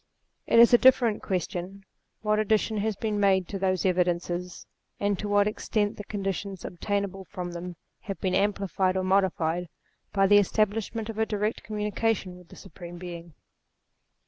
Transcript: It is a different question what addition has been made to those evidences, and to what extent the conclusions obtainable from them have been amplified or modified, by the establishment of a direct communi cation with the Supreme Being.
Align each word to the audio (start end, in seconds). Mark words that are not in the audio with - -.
It 0.47 0.57
is 0.57 0.73
a 0.73 0.79
different 0.79 1.21
question 1.21 1.83
what 2.23 2.39
addition 2.39 2.77
has 2.77 2.95
been 2.95 3.19
made 3.19 3.47
to 3.49 3.59
those 3.59 3.85
evidences, 3.85 4.65
and 4.99 5.19
to 5.19 5.29
what 5.29 5.45
extent 5.45 5.97
the 5.97 6.03
conclusions 6.03 6.65
obtainable 6.65 7.25
from 7.25 7.51
them 7.51 7.75
have 7.99 8.19
been 8.19 8.33
amplified 8.33 8.97
or 8.97 9.03
modified, 9.03 9.69
by 10.11 10.25
the 10.25 10.39
establishment 10.39 11.07
of 11.09 11.19
a 11.19 11.25
direct 11.27 11.61
communi 11.63 11.95
cation 11.95 12.35
with 12.35 12.49
the 12.49 12.55
Supreme 12.55 12.97
Being. 12.97 13.35